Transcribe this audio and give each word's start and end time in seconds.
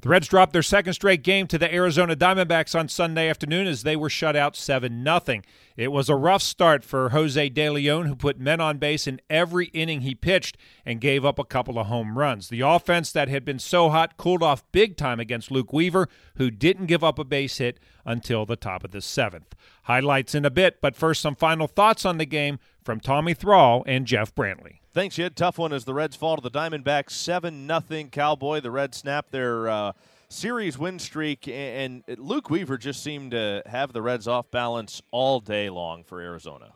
The 0.00 0.10
Reds 0.10 0.28
dropped 0.28 0.52
their 0.52 0.62
second 0.62 0.92
straight 0.92 1.24
game 1.24 1.48
to 1.48 1.58
the 1.58 1.74
Arizona 1.74 2.14
Diamondbacks 2.14 2.78
on 2.78 2.88
Sunday 2.88 3.28
afternoon 3.28 3.66
as 3.66 3.82
they 3.82 3.96
were 3.96 4.08
shut 4.08 4.36
out 4.36 4.54
7 4.54 5.02
0. 5.02 5.40
It 5.76 5.90
was 5.90 6.08
a 6.08 6.14
rough 6.14 6.42
start 6.42 6.84
for 6.84 7.08
Jose 7.08 7.48
De 7.48 7.68
Leon, 7.68 8.06
who 8.06 8.14
put 8.14 8.38
men 8.38 8.60
on 8.60 8.78
base 8.78 9.08
in 9.08 9.20
every 9.28 9.66
inning 9.66 10.02
he 10.02 10.14
pitched 10.14 10.56
and 10.86 11.00
gave 11.00 11.24
up 11.24 11.40
a 11.40 11.44
couple 11.44 11.80
of 11.80 11.88
home 11.88 12.16
runs. 12.16 12.48
The 12.48 12.60
offense 12.60 13.10
that 13.10 13.28
had 13.28 13.44
been 13.44 13.58
so 13.58 13.90
hot 13.90 14.16
cooled 14.16 14.42
off 14.42 14.70
big 14.70 14.96
time 14.96 15.18
against 15.18 15.50
Luke 15.50 15.72
Weaver, 15.72 16.08
who 16.36 16.48
didn't 16.48 16.86
give 16.86 17.02
up 17.02 17.18
a 17.18 17.24
base 17.24 17.58
hit 17.58 17.80
until 18.04 18.46
the 18.46 18.54
top 18.54 18.84
of 18.84 18.92
the 18.92 19.02
seventh. 19.02 19.56
Highlights 19.82 20.32
in 20.32 20.44
a 20.44 20.50
bit, 20.50 20.80
but 20.80 20.94
first, 20.94 21.20
some 21.20 21.34
final 21.34 21.66
thoughts 21.66 22.04
on 22.04 22.18
the 22.18 22.24
game 22.24 22.60
from 22.84 23.00
Tommy 23.00 23.34
Thrall 23.34 23.82
and 23.84 24.06
Jeff 24.06 24.32
Brantley. 24.32 24.78
Thanks, 24.98 25.16
Ed. 25.16 25.36
Tough 25.36 25.58
one 25.58 25.72
as 25.72 25.84
the 25.84 25.94
Reds 25.94 26.16
fall 26.16 26.34
to 26.34 26.42
the 26.42 26.50
Diamondbacks, 26.50 27.12
seven 27.12 27.68
nothing. 27.68 28.10
Cowboy. 28.10 28.58
The 28.58 28.72
Reds 28.72 28.96
snap 28.96 29.30
their 29.30 29.68
uh, 29.68 29.92
series 30.28 30.76
win 30.76 30.98
streak, 30.98 31.46
and 31.46 32.02
Luke 32.16 32.50
Weaver 32.50 32.78
just 32.78 33.00
seemed 33.04 33.30
to 33.30 33.62
have 33.66 33.92
the 33.92 34.02
Reds 34.02 34.26
off 34.26 34.50
balance 34.50 35.00
all 35.12 35.38
day 35.38 35.70
long 35.70 36.02
for 36.02 36.20
Arizona. 36.20 36.72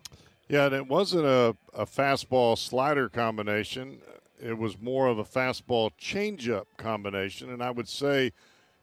Yeah, 0.49 0.67
and 0.67 0.75
it 0.77 0.87
wasn't 0.87 1.25
a, 1.25 1.57
a 1.75 1.85
fastball 1.85 2.57
slider 2.57 3.09
combination. 3.09 3.99
It 4.41 4.57
was 4.57 4.81
more 4.81 5.09
of 5.09 5.19
a 5.19 5.25
fastball 5.25 5.91
changeup 6.01 6.67
combination, 6.77 7.51
and 7.51 7.61
I 7.61 7.73
would 7.73 7.89
say, 7.89 8.31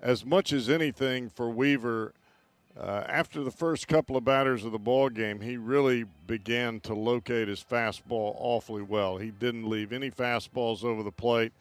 as 0.01 0.25
much 0.25 0.51
as 0.51 0.69
anything 0.69 1.29
for 1.29 1.49
Weaver, 1.49 2.13
uh, 2.79 3.03
after 3.07 3.43
the 3.43 3.51
first 3.51 3.87
couple 3.87 4.15
of 4.15 4.23
batters 4.23 4.63
of 4.63 4.71
the 4.71 4.79
ball 4.79 5.09
game, 5.09 5.41
he 5.41 5.57
really 5.57 6.05
began 6.27 6.79
to 6.81 6.93
locate 6.93 7.49
his 7.49 7.63
fastball 7.63 8.35
awfully 8.37 8.81
well. 8.81 9.17
He 9.17 9.31
didn't 9.31 9.69
leave 9.69 9.91
any 9.91 10.09
fastballs 10.09 10.83
over 10.83 11.03
the 11.03 11.11
plate. 11.11 11.51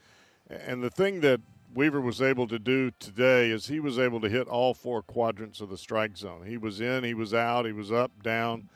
And 0.49 0.83
the 0.83 0.91
thing 0.91 1.21
that 1.23 1.41
Weaver 1.75 2.01
was 2.01 2.23
able 2.23 2.47
to 2.47 2.59
do 2.59 2.93
today 3.01 3.51
is 3.51 3.67
he 3.67 3.81
was 3.81 3.99
able 3.99 4.21
to 4.21 4.29
hit 4.29 4.47
all 4.47 4.75
four 4.75 5.03
quadrants 5.03 5.61
of 5.61 5.71
the 5.71 5.77
strike 5.77 6.17
zone. 6.17 6.47
He 6.47 6.57
was 6.57 6.81
in, 6.81 7.03
he 7.03 7.15
was 7.15 7.35
out, 7.35 7.67
he 7.67 7.73
was 7.73 7.91
up, 7.91 8.13
down, 8.23 8.69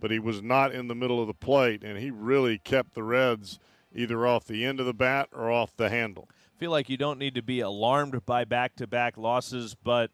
but 0.00 0.10
he 0.10 0.18
was 0.18 0.42
not 0.42 0.72
in 0.72 0.88
the 0.88 0.94
middle 0.94 1.20
of 1.20 1.26
the 1.26 1.34
plate, 1.34 1.84
and 1.84 1.98
he 1.98 2.10
really 2.10 2.58
kept 2.58 2.94
the 2.94 3.02
Reds 3.02 3.60
either 3.94 4.26
off 4.26 4.46
the 4.46 4.64
end 4.64 4.80
of 4.80 4.86
the 4.86 4.94
bat 4.94 5.28
or 5.32 5.50
off 5.50 5.76
the 5.76 5.90
handle. 5.90 6.28
I 6.30 6.58
feel 6.58 6.70
like 6.70 6.88
you 6.88 6.96
don't 6.96 7.18
need 7.18 7.34
to 7.34 7.42
be 7.42 7.60
alarmed 7.60 8.24
by 8.24 8.44
back 8.44 8.74
to 8.76 8.86
back 8.86 9.16
losses, 9.16 9.74
but 9.74 10.10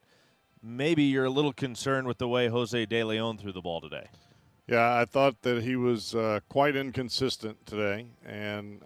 maybe 0.67 1.05
you're 1.05 1.25
a 1.25 1.31
little 1.31 1.53
concerned 1.53 2.07
with 2.07 2.19
the 2.19 2.29
way 2.29 2.49
Jose 2.49 2.87
De 2.87 3.05
Leon 3.05 3.39
threw 3.39 3.53
the 3.53 3.61
ball 3.61 3.81
today. 3.81 4.09
Yeah, 4.67 4.99
I 4.99 5.05
thought 5.05 5.43
that 5.43 5.63
he 5.63 5.77
was 5.77 6.15
uh, 6.15 6.41
quite 6.49 6.75
inconsistent 6.75 7.65
today, 7.67 8.07
and 8.27 8.83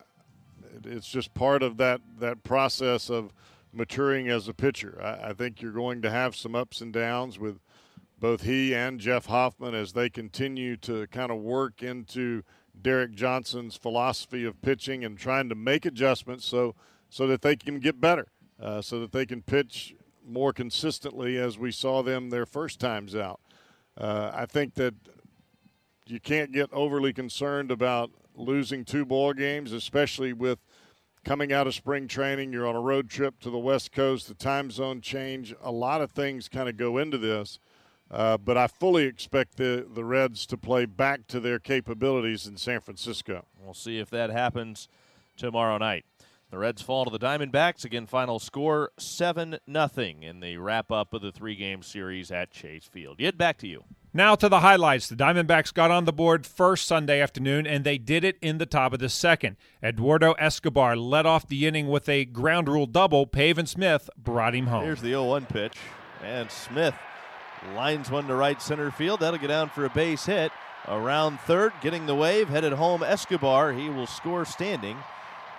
it's 0.84 1.08
just 1.08 1.33
part 1.33 1.62
of 1.62 1.78
that 1.78 2.03
that 2.19 2.42
process 2.42 3.08
of 3.08 3.33
maturing 3.73 4.28
as 4.28 4.47
a 4.47 4.53
pitcher. 4.53 5.01
I, 5.03 5.31
I, 5.31 5.33
think 5.33 5.62
you're 5.62 5.73
going 5.73 6.03
to 6.03 6.11
have 6.11 6.36
some 6.36 6.55
ups 6.55 6.81
and 6.81 6.92
downs 6.92 7.39
with 7.39 7.61
both 8.19 8.42
he 8.42 8.75
and 8.75 9.01
Jeff 9.01 9.27
Hoffman 9.27 9.75
as 9.75 9.92
they 9.92 10.11
continue 10.11 10.77
to 10.78 11.06
kind 11.06 11.31
of 11.31 11.39
work 11.39 11.83
into 11.83 12.42
Derek 12.81 13.14
Johnson's 13.14 13.77
philosophy 13.77 14.45
of 14.45 14.61
pitching 14.61 15.05
and 15.05 15.17
trying 15.17 15.48
to 15.48 15.55
make 15.55 15.86
adjustments 15.86 16.45
so 16.45 16.75
so 17.08 17.27
that 17.27 17.42
they 17.42 17.56
can 17.56 17.81
get 17.81 18.01
better, 18.01 18.27
uh, 18.61 18.83
so 18.83 19.01
that 19.01 19.12
they 19.12 19.25
can 19.25 19.41
pitch 19.41 19.95
more 20.31 20.53
consistently 20.53 21.36
as 21.39 21.59
we 21.59 21.73
saw 21.73 22.03
them 22.03 22.31
their 22.31 22.47
first 22.47 22.81
times 22.81 23.14
out. 23.14 23.41
Uh, 23.97 24.31
I 24.34 24.47
think 24.47 24.75
that 24.75 24.95
you 26.06 26.20
can't 26.20 26.53
get 26.53 26.73
overly 26.73 27.12
concerned 27.12 27.70
about 27.70 28.11
losing 28.34 28.84
two 28.84 29.05
ball 29.05 29.33
games, 29.33 29.73
especially 29.73 30.33
with 30.33 30.58
coming 31.25 31.53
out 31.53 31.67
of 31.67 31.75
spring 31.75 32.08
training. 32.08 32.53
You're 32.53 32.67
on 32.67 32.77
a 32.77 32.81
road 32.81 33.11
trip 33.11 33.41
to 33.41 33.51
the 33.51 33.58
West 33.58 33.92
Coast, 33.92 34.28
the 34.28 34.34
time 34.34 34.70
zone 34.70 35.01
change. 35.01 35.55
A 35.62 35.70
lot 35.70 36.01
of 36.01 36.11
things 36.11 36.48
kind 36.48 36.69
of 36.69 36.77
go 36.77 36.98
into 36.98 37.19
this. 37.19 37.58
Uh, 38.11 38.36
but 38.36 38.56
I 38.56 38.67
fully 38.67 39.05
expect 39.05 39.56
the, 39.56 39.86
the 39.89 40.05
Reds 40.05 40.45
to 40.47 40.56
play 40.56 40.84
back 40.84 41.28
to 41.28 41.39
their 41.39 41.61
capabilities 41.61 42.46
in 42.46 42.57
San 42.57 42.80
Francisco. 42.80 43.46
We'll 43.57 43.74
see 43.74 43.98
if 43.98 44.11
that 44.11 44.30
happens 44.30 44.89
tomorrow 45.36 45.79
night. 45.79 46.05
The 46.50 46.58
Reds 46.58 46.83
fall 46.83 47.05
to 47.05 47.11
the 47.11 47.18
Diamondbacks. 47.18 47.84
Again, 47.84 48.06
final 48.06 48.40
score 48.40 48.90
7 48.98 49.58
0 49.72 49.90
in 50.20 50.40
the 50.40 50.56
wrap 50.56 50.90
up 50.90 51.14
of 51.14 51.22
the 51.22 51.30
three 51.30 51.55
game 51.55 51.83
series 51.83 52.33
at 52.33 52.50
Chase 52.50 52.86
Field. 52.90 53.20
Yet 53.20 53.38
back 53.38 53.56
to 53.58 53.68
you. 53.68 53.84
Now 54.12 54.34
to 54.34 54.48
the 54.48 54.58
highlights. 54.58 55.08
The 55.08 55.14
Diamondbacks 55.14 55.72
got 55.72 55.92
on 55.92 56.06
the 56.06 56.12
board 56.12 56.44
first 56.44 56.89
Sunday 56.89 57.20
afternoon, 57.20 57.68
and 57.68 57.84
they 57.84 57.98
did 57.98 58.24
it 58.24 58.36
in 58.42 58.58
the 58.58 58.66
top 58.66 58.92
of 58.92 58.98
the 58.98 59.08
second. 59.08 59.56
Eduardo 59.80 60.33
Escobar 60.33 60.96
led 60.96 61.24
off 61.24 61.46
the 61.46 61.68
inning 61.68 61.86
with 61.86 62.08
a 62.08 62.24
ground 62.24 62.68
rule 62.68 62.86
double. 62.86 63.28
Pavin 63.28 63.66
Smith 63.66 64.10
brought 64.16 64.56
him 64.56 64.66
home. 64.66 64.83
Here's 64.83 65.02
the 65.02 65.10
0 65.10 65.27
1 65.27 65.46
pitch, 65.46 65.77
and 66.24 66.50
Smith 66.50 66.96
lines 67.77 68.10
one 68.10 68.27
to 68.27 68.34
right 68.34 68.60
center 68.60 68.90
field. 68.90 69.20
That'll 69.20 69.39
get 69.39 69.48
down 69.48 69.68
for 69.68 69.84
a 69.84 69.90
base 69.90 70.27
hit. 70.27 70.50
Around 70.89 71.39
third, 71.40 71.72
getting 71.80 72.06
the 72.06 72.14
wave, 72.16 72.48
headed 72.48 72.72
home 72.72 73.05
Escobar. 73.05 73.72
He 73.72 73.89
will 73.89 74.08
score 74.08 74.44
standing. 74.44 74.96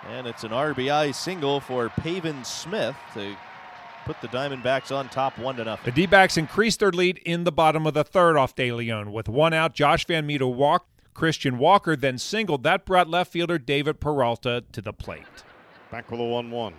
And 0.08 0.26
it's 0.26 0.44
an 0.44 0.50
RBI 0.50 1.14
single 1.14 1.60
for 1.60 1.88
Pavin 1.88 2.44
Smith 2.44 2.96
to 3.14 3.36
put 4.04 4.20
the 4.20 4.28
Diamondbacks 4.28 4.94
on 4.94 5.08
top 5.08 5.38
one 5.38 5.56
to 5.56 5.64
nothing. 5.64 5.84
The 5.84 5.92
D-backs 5.92 6.36
increased 6.36 6.80
their 6.80 6.90
lead 6.90 7.18
in 7.18 7.44
the 7.44 7.52
bottom 7.52 7.86
of 7.86 7.94
the 7.94 8.04
third 8.04 8.36
off 8.36 8.54
De 8.54 8.72
Leon. 8.72 9.12
With 9.12 9.28
one 9.28 9.52
out, 9.52 9.74
Josh 9.74 10.06
VanMeter 10.06 10.52
walked. 10.52 10.88
Christian 11.14 11.58
Walker 11.58 11.94
then 11.94 12.18
singled. 12.18 12.62
That 12.62 12.86
brought 12.86 13.08
left 13.08 13.32
fielder 13.32 13.58
David 13.58 14.00
Peralta 14.00 14.64
to 14.72 14.80
the 14.80 14.94
plate. 14.94 15.26
Back 15.90 16.10
with 16.10 16.20
a 16.20 16.24
1 16.24 16.50
1. 16.50 16.74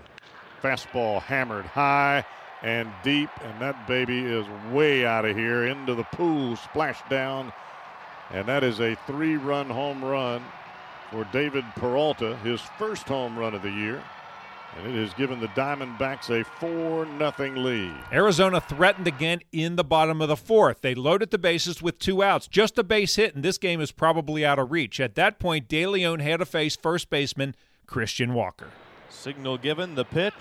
Fastball 0.62 1.22
hammered 1.22 1.66
high 1.66 2.26
and 2.64 2.90
deep, 3.04 3.30
and 3.42 3.62
that 3.62 3.88
baby 3.88 4.20
is 4.20 4.48
way 4.72 5.06
out 5.06 5.26
of 5.26 5.38
here 5.38 5.66
into 5.68 5.94
the 5.94 6.06
pool, 6.06 6.56
splashed 6.56 7.08
down. 7.10 7.54
And 8.32 8.48
that 8.48 8.64
is 8.64 8.80
a 8.80 8.96
three 9.06 9.38
run 9.38 9.70
home 9.70 10.04
run 10.04 10.44
for 11.14 11.26
David 11.32 11.64
Peralta, 11.76 12.36
his 12.38 12.60
first 12.80 13.08
home 13.08 13.38
run 13.38 13.54
of 13.54 13.62
the 13.62 13.70
year. 13.70 14.02
And 14.76 14.88
it 14.88 15.00
has 15.00 15.14
given 15.14 15.40
the 15.40 15.50
Diamondbacks 15.50 16.32
a 16.32 16.44
4 16.44 17.06
0 17.06 17.56
lead. 17.56 17.94
Arizona 18.12 18.60
threatened 18.60 19.06
again 19.06 19.42
in 19.52 19.76
the 19.76 19.84
bottom 19.84 20.24
of 20.24 20.28
the 20.28 20.36
fourth. 20.36 20.82
They 20.82 20.96
loaded 20.96 21.30
the 21.30 21.38
bases 21.38 21.84
with 21.84 22.00
two 22.00 22.24
outs, 22.24 22.48
just 22.48 22.80
a 22.80 22.84
base 22.84 23.16
hit, 23.16 23.36
and 23.36 23.46
this 23.46 23.60
game 23.60 23.80
is 23.80 23.92
probably 23.92 24.44
out 24.44 24.58
of 24.58 24.72
reach. 24.72 25.00
At 25.00 25.14
that 25.14 25.38
point, 25.38 25.68
De 25.68 25.86
Leon 25.86 26.20
had 26.20 26.38
to 26.38 26.46
face 26.48 26.76
first 26.76 27.12
baseman 27.12 27.54
Christian 27.86 28.34
Walker. 28.34 28.70
Signal 29.10 29.60
given, 29.60 29.94
the 29.94 30.06
pitch. 30.06 30.34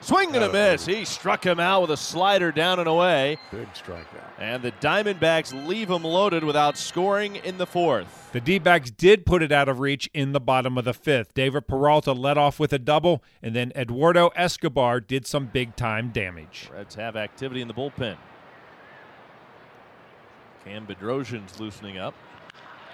Swing 0.00 0.34
and 0.34 0.44
a 0.44 0.52
miss. 0.52 0.86
He 0.86 1.04
struck 1.04 1.44
him 1.44 1.58
out 1.58 1.82
with 1.82 1.90
a 1.90 1.96
slider 1.96 2.52
down 2.52 2.78
and 2.78 2.88
away. 2.88 3.36
Big 3.50 3.68
strikeout. 3.74 4.30
And 4.38 4.62
the 4.62 4.72
Diamondbacks 4.72 5.66
leave 5.66 5.90
him 5.90 6.04
loaded 6.04 6.44
without 6.44 6.78
scoring 6.78 7.36
in 7.36 7.58
the 7.58 7.66
fourth. 7.66 8.30
The 8.32 8.40
D 8.40 8.58
backs 8.58 8.90
did 8.90 9.26
put 9.26 9.42
it 9.42 9.50
out 9.50 9.68
of 9.68 9.80
reach 9.80 10.08
in 10.14 10.32
the 10.32 10.40
bottom 10.40 10.78
of 10.78 10.84
the 10.84 10.94
fifth. 10.94 11.34
David 11.34 11.66
Peralta 11.66 12.12
led 12.12 12.38
off 12.38 12.60
with 12.60 12.72
a 12.72 12.78
double, 12.78 13.22
and 13.42 13.56
then 13.56 13.72
Eduardo 13.74 14.28
Escobar 14.36 15.00
did 15.00 15.26
some 15.26 15.46
big 15.46 15.74
time 15.74 16.10
damage. 16.10 16.70
Reds 16.72 16.94
have 16.94 17.16
activity 17.16 17.60
in 17.60 17.68
the 17.68 17.74
bullpen. 17.74 18.16
Cam 20.64 20.86
Bedrosian's 20.86 21.58
loosening 21.58 21.98
up. 21.98 22.14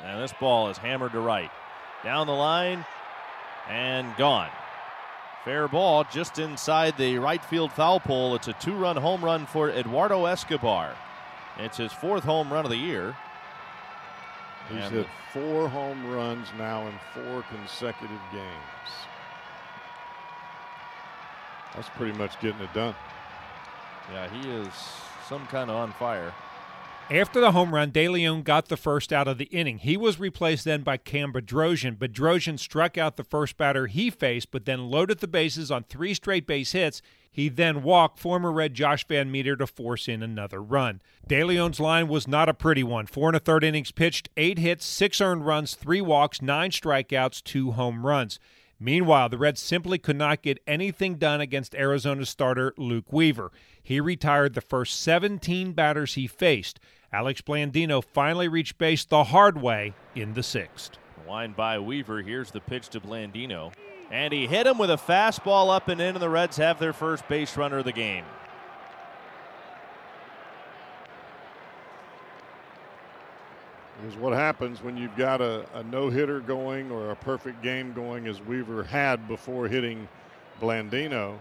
And 0.04 0.22
this 0.22 0.32
ball 0.38 0.68
is 0.68 0.78
hammered 0.78 1.12
to 1.12 1.20
right. 1.20 1.50
Down 2.02 2.26
the 2.26 2.34
line 2.34 2.84
and 3.68 4.14
gone. 4.16 4.50
Fair 5.44 5.68
ball 5.68 6.04
just 6.10 6.38
inside 6.38 6.96
the 6.96 7.18
right 7.18 7.44
field 7.44 7.70
foul 7.70 8.00
pole. 8.00 8.34
It's 8.34 8.48
a 8.48 8.54
two 8.54 8.74
run 8.74 8.96
home 8.96 9.22
run 9.22 9.44
for 9.44 9.68
Eduardo 9.68 10.24
Escobar. 10.24 10.94
It's 11.58 11.76
his 11.76 11.92
fourth 11.92 12.24
home 12.24 12.50
run 12.50 12.64
of 12.64 12.70
the 12.70 12.78
year. 12.78 13.14
He's 14.70 14.84
and 14.84 14.94
hit 14.94 15.06
four 15.34 15.68
home 15.68 16.10
runs 16.10 16.48
now 16.56 16.86
in 16.86 16.94
four 17.12 17.44
consecutive 17.50 18.20
games. 18.32 18.90
That's 21.74 21.90
pretty 21.90 22.16
much 22.16 22.40
getting 22.40 22.60
it 22.60 22.72
done. 22.72 22.94
Yeah, 24.12 24.28
he 24.28 24.48
is 24.48 24.72
some 25.28 25.46
kind 25.48 25.68
of 25.68 25.76
on 25.76 25.92
fire. 25.92 26.32
After 27.10 27.38
the 27.38 27.52
home 27.52 27.74
run, 27.74 27.90
De 27.90 28.08
Leon 28.08 28.42
got 28.42 28.68
the 28.68 28.78
first 28.78 29.12
out 29.12 29.28
of 29.28 29.36
the 29.36 29.44
inning. 29.46 29.78
He 29.78 29.94
was 29.96 30.18
replaced 30.18 30.64
then 30.64 30.80
by 30.82 30.96
Cam 30.96 31.34
Bedrosian. 31.34 31.98
Bedrosian 31.98 32.58
struck 32.58 32.96
out 32.96 33.16
the 33.16 33.24
first 33.24 33.58
batter 33.58 33.86
he 33.88 34.08
faced, 34.08 34.50
but 34.50 34.64
then 34.64 34.88
loaded 34.88 35.18
the 35.18 35.28
bases 35.28 35.70
on 35.70 35.84
three 35.84 36.14
straight 36.14 36.46
base 36.46 36.72
hits. 36.72 37.02
He 37.30 37.50
then 37.50 37.82
walked 37.82 38.18
former 38.18 38.50
Red 38.50 38.72
Josh 38.72 39.06
VanMeter 39.06 39.58
to 39.58 39.66
force 39.66 40.08
in 40.08 40.22
another 40.22 40.62
run. 40.62 41.02
De 41.26 41.44
Leon's 41.44 41.78
line 41.78 42.08
was 42.08 42.26
not 42.26 42.48
a 42.48 42.54
pretty 42.54 42.82
one. 42.82 43.06
Four 43.06 43.28
and 43.28 43.36
a 43.36 43.40
third 43.40 43.64
innings 43.64 43.92
pitched, 43.92 44.30
eight 44.38 44.58
hits, 44.58 44.86
six 44.86 45.20
earned 45.20 45.44
runs, 45.44 45.74
three 45.74 46.00
walks, 46.00 46.40
nine 46.40 46.70
strikeouts, 46.70 47.44
two 47.44 47.72
home 47.72 48.06
runs. 48.06 48.38
Meanwhile, 48.84 49.30
the 49.30 49.38
Reds 49.38 49.62
simply 49.62 49.96
could 49.96 50.16
not 50.16 50.42
get 50.42 50.62
anything 50.66 51.14
done 51.14 51.40
against 51.40 51.74
Arizona 51.74 52.26
starter 52.26 52.74
Luke 52.76 53.10
Weaver. 53.10 53.50
He 53.82 53.98
retired 53.98 54.52
the 54.52 54.60
first 54.60 55.00
17 55.00 55.72
batters 55.72 56.16
he 56.16 56.26
faced. 56.26 56.78
Alex 57.10 57.40
Blandino 57.40 58.04
finally 58.04 58.46
reached 58.46 58.76
base 58.76 59.06
the 59.06 59.24
hard 59.24 59.58
way 59.62 59.94
in 60.14 60.34
the 60.34 60.42
sixth. 60.42 60.98
Line 61.26 61.52
by 61.52 61.78
Weaver. 61.78 62.20
Here's 62.20 62.50
the 62.50 62.60
pitch 62.60 62.90
to 62.90 63.00
Blandino. 63.00 63.72
And 64.10 64.34
he 64.34 64.46
hit 64.46 64.66
him 64.66 64.76
with 64.76 64.90
a 64.90 64.98
fastball 64.98 65.74
up 65.74 65.88
and 65.88 65.98
in, 65.98 66.08
and 66.08 66.20
the 66.20 66.28
Reds 66.28 66.58
have 66.58 66.78
their 66.78 66.92
first 66.92 67.26
base 67.26 67.56
runner 67.56 67.78
of 67.78 67.86
the 67.86 67.92
game. 67.92 68.26
Is 74.04 74.16
what 74.16 74.32
happens 74.32 74.82
when 74.82 74.96
you've 74.96 75.16
got 75.16 75.40
a, 75.40 75.66
a 75.74 75.82
no 75.84 76.10
hitter 76.10 76.40
going 76.40 76.90
or 76.90 77.10
a 77.10 77.16
perfect 77.16 77.62
game 77.62 77.92
going, 77.92 78.26
as 78.26 78.40
Weaver 78.42 78.84
had 78.84 79.26
before 79.26 79.66
hitting 79.66 80.08
Blandino. 80.60 81.38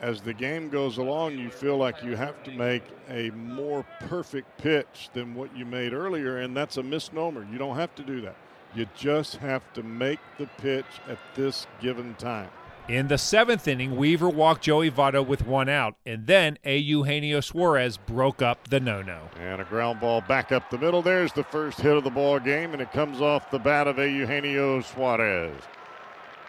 As 0.00 0.22
the 0.22 0.32
game 0.32 0.70
goes 0.70 0.96
along, 0.96 1.38
you 1.38 1.50
feel 1.50 1.76
like 1.76 2.02
you 2.02 2.16
have 2.16 2.42
to 2.44 2.50
make 2.52 2.82
a 3.08 3.30
more 3.30 3.84
perfect 4.00 4.58
pitch 4.58 5.10
than 5.12 5.34
what 5.34 5.54
you 5.56 5.64
made 5.64 5.92
earlier, 5.92 6.38
and 6.38 6.56
that's 6.56 6.78
a 6.78 6.82
misnomer. 6.82 7.46
You 7.52 7.58
don't 7.58 7.76
have 7.76 7.94
to 7.96 8.02
do 8.02 8.20
that. 8.22 8.36
You 8.74 8.86
just 8.96 9.36
have 9.36 9.70
to 9.74 9.82
make 9.82 10.20
the 10.38 10.46
pitch 10.58 10.86
at 11.08 11.18
this 11.34 11.66
given 11.80 12.14
time. 12.14 12.50
In 12.90 13.06
the 13.06 13.18
seventh 13.18 13.68
inning, 13.68 13.94
Weaver 13.96 14.28
walked 14.28 14.62
Joey 14.64 14.90
Votto 14.90 15.24
with 15.24 15.46
one 15.46 15.68
out, 15.68 15.94
and 16.04 16.26
then 16.26 16.58
A. 16.64 16.76
Eugenio 16.76 17.38
Suarez 17.40 17.96
broke 17.96 18.42
up 18.42 18.66
the 18.66 18.80
no-no. 18.80 19.28
And 19.38 19.60
a 19.60 19.64
ground 19.64 20.00
ball 20.00 20.22
back 20.22 20.50
up 20.50 20.68
the 20.70 20.78
middle. 20.78 21.00
There's 21.00 21.32
the 21.32 21.44
first 21.44 21.80
hit 21.80 21.96
of 21.96 22.02
the 22.02 22.10
ball 22.10 22.40
game, 22.40 22.72
and 22.72 22.82
it 22.82 22.90
comes 22.90 23.20
off 23.20 23.48
the 23.52 23.60
bat 23.60 23.86
of 23.86 24.00
A. 24.00 24.10
Eugenio 24.10 24.80
Suarez. 24.80 25.54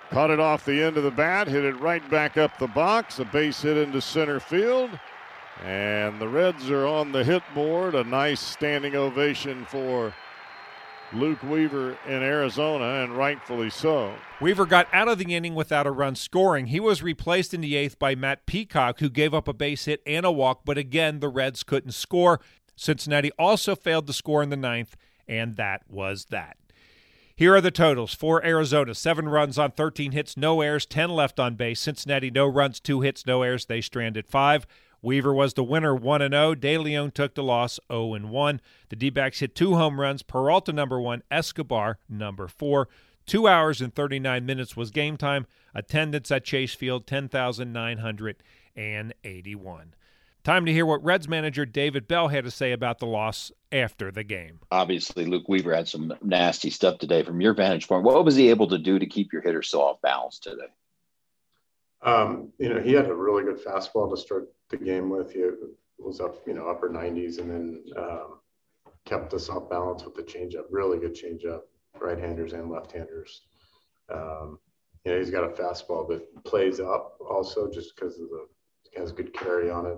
Caught 0.10 0.32
it 0.32 0.40
off 0.40 0.66
the 0.66 0.82
end 0.82 0.98
of 0.98 1.04
the 1.04 1.12
bat, 1.12 1.48
hit 1.48 1.64
it 1.64 1.80
right 1.80 2.10
back 2.10 2.38
up 2.38 2.58
the 2.58 2.66
box, 2.66 3.20
a 3.20 3.26
base 3.26 3.62
hit 3.62 3.78
into 3.78 4.02
center 4.02 4.40
field. 4.40 4.90
And 5.64 6.20
the 6.20 6.28
Reds 6.28 6.72
are 6.72 6.88
on 6.88 7.12
the 7.12 7.24
hit 7.24 7.44
board. 7.54 7.94
A 7.94 8.04
nice 8.04 8.40
standing 8.40 8.96
ovation 8.96 9.64
for 9.66 10.12
Luke 11.14 11.44
Weaver 11.44 11.98
in 12.08 12.24
Arizona, 12.24 13.04
and 13.04 13.18
rightfully 13.18 13.70
so. 13.70 14.14
Weaver 14.40 14.66
got 14.66 14.88
out 14.94 15.08
of 15.08 15.18
the 15.18 15.36
inning 15.36 15.56
without 15.56 15.86
a 15.86 15.92
run 15.92 16.16
scoring. 16.16 16.68
He 16.68 16.80
was 16.80 17.04
replaced 17.04 17.54
in 17.54 17.62
the 17.62 17.76
eighth 17.76 18.00
by 18.00 18.16
Matt 18.16 18.46
Peacock, 18.46 19.00
who 19.00 19.10
gave 19.10 19.34
up 19.34 19.48
a 19.48 19.54
base 19.54 19.86
hit 19.86 20.02
and 20.06 20.26
a 20.26 20.32
walk, 20.32 20.62
but 20.66 20.78
again, 20.78 21.20
the 21.20 21.30
Reds 21.30 21.64
couldn't 21.64 21.92
score. 21.92 22.40
Cincinnati 22.76 23.32
also 23.38 23.76
failed 23.76 24.08
to 24.08 24.14
score 24.14 24.42
in 24.42 24.50
the 24.50 24.58
ninth, 24.58 24.96
and 25.28 25.56
that 25.58 25.84
was 25.88 26.26
that. 26.26 26.58
Here 27.36 27.56
are 27.56 27.62
the 27.62 27.72
totals 27.72 28.14
for 28.14 28.46
Arizona 28.46 28.94
seven 28.94 29.28
runs 29.28 29.58
on 29.58 29.72
13 29.72 30.12
hits, 30.12 30.38
no 30.38 30.62
errors, 30.62 30.86
10 30.86 31.10
left 31.10 31.40
on 31.40 31.56
base. 31.56 31.80
Cincinnati, 31.80 32.30
no 32.30 32.46
runs, 32.46 32.80
two 32.80 33.02
hits, 33.02 33.26
no 33.26 33.42
errors. 33.42 33.66
They 33.66 33.82
stranded 33.82 34.28
five. 34.28 34.68
Weaver 35.02 35.34
was 35.34 35.56
the 35.56 35.64
winner 35.64 35.96
1 35.96 36.30
0. 36.30 36.56
De 36.56 36.78
Leon 36.78 37.12
took 37.12 37.36
the 37.36 37.44
loss 37.44 37.80
0 37.92 38.20
1. 38.20 38.62
The 38.90 38.96
D 38.96 39.10
backs 39.10 39.40
hit 39.40 39.56
two 39.56 39.76
home 39.76 40.00
runs 40.00 40.24
Peralta 40.24 40.72
number 40.72 41.02
one, 41.02 41.24
Escobar 41.32 41.98
number 42.08 42.48
four. 42.48 42.88
Two 43.26 43.48
hours 43.48 43.82
and 43.82 43.96
39 43.96 44.46
minutes 44.46 44.76
was 44.76 44.92
game 44.92 45.18
time. 45.18 45.48
Attendance 45.74 46.30
at 46.32 46.44
Chase 46.44 46.76
Field 46.76 47.08
10,981. 47.08 49.96
Time 50.44 50.66
to 50.66 50.74
hear 50.74 50.88
what 50.88 51.04
Reds 51.04 51.28
manager 51.28 51.68
David 51.68 52.08
Bell 52.08 52.30
had 52.30 52.46
to 52.46 52.52
say 52.52 52.72
about 52.72 52.98
the 52.98 53.06
loss 53.06 53.52
after 53.72 54.12
the 54.12 54.24
game. 54.24 54.60
Obviously, 54.72 55.24
Luke 55.26 55.48
Weaver 55.48 55.76
had 55.76 55.88
some 55.88 56.12
nasty 56.24 56.72
stuff 56.72 56.98
today. 56.98 57.22
From 57.22 57.42
your 57.42 57.54
vantage 57.54 57.88
point, 57.88 58.04
what 58.04 58.26
was 58.26 58.36
he 58.36 58.50
able 58.50 58.68
to 58.70 58.80
do 58.80 58.98
to 58.98 59.06
keep 59.06 59.32
your 59.32 59.44
hitters 59.44 59.70
so 59.70 59.82
off 59.82 60.02
balance 60.02 60.40
today? 60.40 60.66
Um, 62.04 62.52
you 62.58 62.70
know, 62.70 62.82
he 62.82 62.94
had 62.94 63.08
a 63.08 63.14
really 63.14 63.44
good 63.44 63.64
fastball 63.64 64.10
to 64.10 64.18
start 64.18 64.52
the 64.70 64.78
game 64.78 65.10
with. 65.10 65.32
He 65.32 65.44
was 66.00 66.20
up, 66.20 66.36
you 66.48 66.54
know, 66.54 66.68
upper 66.68 66.90
90s, 66.90 67.40
and 67.40 67.50
then 67.50 67.84
um, 67.98 68.40
kept 69.06 69.34
us 69.34 69.50
off 69.50 69.70
balance 69.70 70.04
with 70.04 70.16
the 70.16 70.24
changeup. 70.24 70.66
Really 70.72 70.98
good 71.00 71.16
changeup, 71.16 71.62
right-handers 72.00 72.54
and 72.54 72.72
left-handers. 72.72 73.42
Um, 74.12 74.60
you 75.06 75.12
know, 75.12 75.20
he's 75.20 75.30
got 75.30 75.44
a 75.44 75.50
fastball 75.50 76.08
that 76.10 76.44
plays 76.44 76.80
up 76.80 77.18
also, 77.20 77.70
just 77.70 77.96
because 77.96 78.20
of 78.20 78.30
the 78.30 78.48
has 78.98 79.12
good 79.12 79.34
carry 79.34 79.70
on 79.70 79.86
it. 79.86 79.98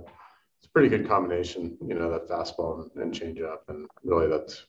It's 0.59 0.67
a 0.67 0.69
pretty 0.69 0.89
good 0.89 1.07
combination, 1.07 1.77
you 1.85 1.95
know, 1.95 2.11
that 2.11 2.27
fastball 2.27 2.83
and, 2.95 3.03
and 3.03 3.13
changeup, 3.13 3.59
and 3.67 3.87
really 4.03 4.27
that's 4.27 4.65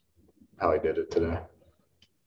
how 0.59 0.73
he 0.73 0.79
did 0.79 0.99
it 0.99 1.11
today. 1.11 1.39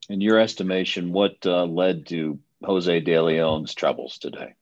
In 0.09 0.21
your 0.21 0.39
estimation, 0.39 1.11
what 1.11 1.35
uh, 1.45 1.65
led 1.65 2.07
to 2.07 2.39
Jose 2.63 2.99
De 2.99 3.19
Leon's 3.19 3.73
troubles 3.73 4.19
today? 4.19 4.53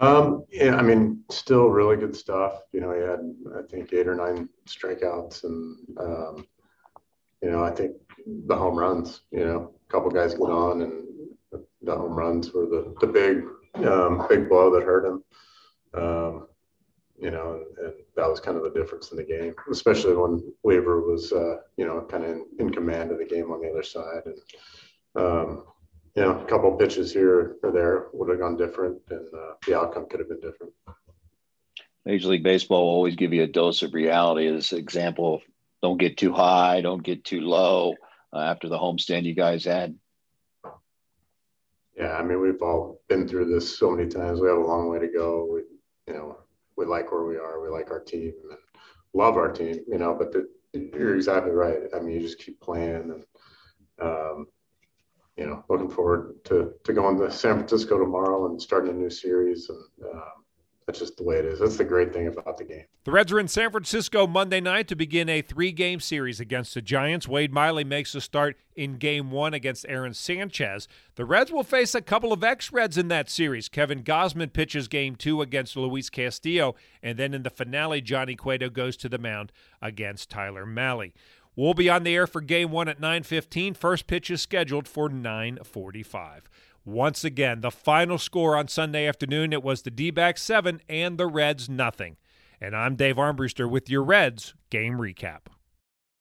Um, 0.00 0.44
yeah, 0.50 0.76
I 0.76 0.82
mean, 0.82 1.22
still 1.30 1.68
really 1.68 1.96
good 1.96 2.16
stuff. 2.16 2.62
You 2.72 2.80
know, 2.80 2.92
he 2.92 3.00
had 3.00 3.20
I 3.58 3.62
think 3.68 3.92
eight 3.92 4.08
or 4.08 4.14
nine 4.14 4.48
strikeouts, 4.66 5.44
and 5.44 5.76
um, 5.98 6.46
you 7.42 7.50
know, 7.50 7.62
I 7.62 7.70
think 7.70 7.96
the 8.26 8.56
home 8.56 8.76
runs. 8.76 9.22
You 9.30 9.44
know, 9.44 9.74
a 9.88 9.92
couple 9.92 10.10
guys 10.10 10.34
get 10.34 10.42
on, 10.42 10.82
and 10.82 11.04
the 11.82 11.94
home 11.94 12.14
runs 12.14 12.52
were 12.52 12.66
the 12.66 12.94
the 13.00 13.06
big 13.06 13.44
um, 13.86 14.26
big 14.28 14.48
blow 14.48 14.72
that 14.74 14.82
hurt 14.82 15.06
him. 15.06 15.24
Um, 15.94 16.48
you 17.16 17.30
know, 17.30 17.54
and, 17.54 17.86
and, 17.86 17.94
that 18.16 18.28
was 18.28 18.40
kind 18.40 18.56
of 18.56 18.62
the 18.62 18.70
difference 18.70 19.10
in 19.10 19.16
the 19.16 19.24
game, 19.24 19.54
especially 19.70 20.14
when 20.14 20.52
Weaver 20.62 21.00
was, 21.00 21.32
uh, 21.32 21.56
you 21.76 21.84
know, 21.84 22.06
kind 22.08 22.24
of 22.24 22.30
in, 22.30 22.46
in, 22.58 22.70
command 22.70 23.10
of 23.10 23.18
the 23.18 23.24
game 23.24 23.50
on 23.50 23.60
the 23.60 23.70
other 23.70 23.82
side. 23.82 24.22
And, 24.26 24.38
um, 25.16 25.64
you 26.14 26.22
know, 26.22 26.38
a 26.38 26.44
couple 26.44 26.70
pitches 26.76 27.12
here 27.12 27.56
or 27.62 27.72
there 27.72 28.06
would 28.12 28.28
have 28.28 28.38
gone 28.38 28.56
different, 28.56 28.98
and 29.10 29.26
uh, 29.34 29.54
the 29.66 29.76
outcome 29.76 30.06
could 30.08 30.20
have 30.20 30.28
been 30.28 30.40
different. 30.40 30.72
Major 32.04 32.28
League 32.28 32.44
Baseball 32.44 32.84
will 32.84 32.92
always 32.92 33.16
give 33.16 33.32
you 33.32 33.42
a 33.42 33.48
dose 33.48 33.82
of 33.82 33.94
reality. 33.94 34.50
This 34.50 34.72
example 34.72 35.36
of 35.36 35.42
don't 35.82 35.98
get 35.98 36.16
too 36.16 36.32
high, 36.32 36.80
don't 36.80 37.02
get 37.02 37.24
too 37.24 37.40
low. 37.40 37.94
Uh, 38.32 38.40
after 38.40 38.68
the 38.68 38.76
homestand 38.76 39.22
you 39.22 39.34
guys 39.34 39.64
had. 39.64 39.94
Yeah, 41.96 42.16
I 42.16 42.24
mean 42.24 42.40
we've 42.40 42.60
all 42.60 43.00
been 43.08 43.28
through 43.28 43.44
this 43.44 43.78
so 43.78 43.92
many 43.92 44.08
times. 44.08 44.40
We 44.40 44.48
have 44.48 44.56
a 44.56 44.66
long 44.66 44.88
way 44.88 44.98
to 44.98 45.06
go. 45.06 45.48
We, 45.52 45.60
you 46.08 46.18
know, 46.18 46.38
we 46.76 46.84
like 46.84 47.12
where 47.12 47.22
we 47.22 47.36
are. 47.36 47.62
We 47.62 47.68
like 47.68 47.92
our 47.92 48.00
team 48.00 48.32
and 48.50 48.58
love 49.12 49.36
our 49.36 49.52
team. 49.52 49.84
You 49.86 49.98
know, 49.98 50.16
but 50.18 50.32
the, 50.32 50.48
you're 50.72 51.14
exactly 51.14 51.52
right. 51.52 51.82
I 51.94 52.00
mean, 52.00 52.16
you 52.16 52.20
just 52.20 52.38
keep 52.38 52.60
playing 52.60 53.12
and. 53.12 53.24
Um, 54.00 54.46
you 55.36 55.46
know, 55.46 55.64
looking 55.68 55.90
forward 55.90 56.36
to 56.44 56.72
to 56.84 56.92
going 56.92 57.18
to 57.18 57.30
San 57.30 57.56
Francisco 57.56 57.98
tomorrow 57.98 58.46
and 58.46 58.60
starting 58.60 58.90
a 58.90 58.94
new 58.94 59.10
series. 59.10 59.68
And 59.68 60.12
um, 60.12 60.22
that's 60.86 60.98
just 60.98 61.16
the 61.16 61.24
way 61.24 61.36
it 61.36 61.46
is. 61.46 61.60
That's 61.60 61.78
the 61.78 61.84
great 61.84 62.12
thing 62.12 62.26
about 62.26 62.58
the 62.58 62.64
game. 62.64 62.84
The 63.04 63.10
Reds 63.10 63.32
are 63.32 63.40
in 63.40 63.48
San 63.48 63.70
Francisco 63.70 64.26
Monday 64.26 64.60
night 64.60 64.86
to 64.88 64.94
begin 64.94 65.30
a 65.30 65.40
three-game 65.40 66.00
series 66.00 66.40
against 66.40 66.74
the 66.74 66.82
Giants. 66.82 67.26
Wade 67.26 67.54
Miley 67.54 67.84
makes 67.84 68.14
a 68.14 68.20
start 68.20 68.56
in 68.76 68.98
Game 68.98 69.30
One 69.30 69.54
against 69.54 69.86
Aaron 69.88 70.12
Sanchez. 70.12 70.86
The 71.14 71.24
Reds 71.24 71.50
will 71.50 71.62
face 71.62 71.94
a 71.94 72.02
couple 72.02 72.34
of 72.34 72.44
ex-Reds 72.44 72.98
in 72.98 73.08
that 73.08 73.30
series. 73.30 73.70
Kevin 73.70 74.02
Gausman 74.02 74.52
pitches 74.52 74.86
Game 74.86 75.16
Two 75.16 75.40
against 75.40 75.74
Luis 75.74 76.10
Castillo, 76.10 76.74
and 77.02 77.18
then 77.18 77.32
in 77.32 77.44
the 77.44 77.50
finale, 77.50 78.02
Johnny 78.02 78.36
Cueto 78.36 78.68
goes 78.68 78.98
to 78.98 79.08
the 79.08 79.18
mound 79.18 79.52
against 79.80 80.28
Tyler 80.28 80.66
Mahle. 80.66 81.12
We'll 81.56 81.74
be 81.74 81.88
on 81.88 82.02
the 82.02 82.14
air 82.14 82.26
for 82.26 82.40
game 82.40 82.70
one 82.70 82.88
at 82.88 83.00
9.15. 83.00 83.76
First 83.76 84.06
pitch 84.06 84.30
is 84.30 84.42
scheduled 84.42 84.88
for 84.88 85.08
9.45. 85.08 86.42
Once 86.84 87.24
again, 87.24 87.60
the 87.60 87.70
final 87.70 88.18
score 88.18 88.56
on 88.56 88.68
Sunday 88.68 89.06
afternoon, 89.06 89.52
it 89.52 89.62
was 89.62 89.82
the 89.82 89.90
D-backs 89.90 90.42
7 90.42 90.80
and 90.88 91.16
the 91.16 91.26
Reds 91.26 91.68
nothing. 91.68 92.16
And 92.60 92.76
I'm 92.76 92.96
Dave 92.96 93.16
Armbruster 93.16 93.68
with 93.68 93.88
your 93.88 94.02
Reds 94.02 94.54
game 94.70 94.94
recap. 94.94 95.46